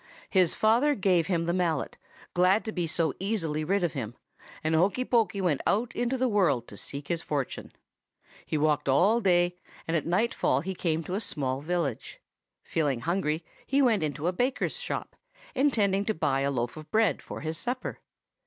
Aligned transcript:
"His 0.31 0.55
father 0.55 0.95
gave 0.95 1.27
him 1.27 1.45
the 1.45 1.53
mallet, 1.53 1.95
glad 2.33 2.65
to 2.65 2.71
be 2.71 2.87
so 2.87 3.13
easily 3.19 3.63
rid 3.63 3.83
of 3.83 3.93
him, 3.93 4.15
and 4.63 4.73
Hokey 4.73 5.05
Pokey 5.05 5.41
went 5.41 5.61
out 5.67 5.95
into 5.95 6.17
the 6.17 6.27
world 6.27 6.67
to 6.69 6.75
seek 6.75 7.07
his 7.07 7.21
fortune. 7.21 7.71
He 8.43 8.57
walked 8.57 8.89
all 8.89 9.21
day, 9.21 9.59
and 9.87 9.95
at 9.95 10.07
nightfall 10.07 10.61
he 10.61 10.73
came 10.73 11.03
to 11.03 11.13
a 11.13 11.19
small 11.19 11.61
village. 11.61 12.19
Feeling 12.63 13.01
hungry, 13.01 13.45
he 13.67 13.79
went 13.79 14.01
into 14.01 14.25
a 14.25 14.33
baker's 14.33 14.79
shop, 14.79 15.15
intending 15.53 16.03
to 16.05 16.15
buy 16.15 16.39
a 16.39 16.49
loaf 16.49 16.77
of 16.77 16.89
bread 16.89 17.21
for 17.21 17.41
his 17.41 17.59
supper. 17.59 17.99